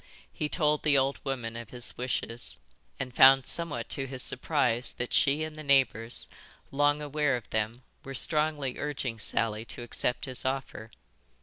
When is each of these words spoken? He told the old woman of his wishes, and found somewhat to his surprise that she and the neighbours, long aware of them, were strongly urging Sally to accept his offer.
He 0.33 0.49
told 0.49 0.81
the 0.81 0.97
old 0.97 1.23
woman 1.23 1.55
of 1.55 1.69
his 1.69 1.95
wishes, 1.95 2.57
and 2.99 3.13
found 3.13 3.45
somewhat 3.45 3.87
to 3.89 4.07
his 4.07 4.23
surprise 4.23 4.93
that 4.93 5.13
she 5.13 5.43
and 5.43 5.55
the 5.59 5.63
neighbours, 5.63 6.27
long 6.71 7.03
aware 7.03 7.37
of 7.37 7.47
them, 7.51 7.83
were 8.03 8.15
strongly 8.15 8.79
urging 8.79 9.19
Sally 9.19 9.63
to 9.65 9.83
accept 9.83 10.25
his 10.25 10.43
offer. 10.43 10.89